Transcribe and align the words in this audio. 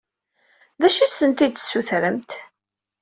D 0.81 0.83
acu 0.87 0.99
i 1.01 1.03
asent-d-tessutremt? 1.05 2.31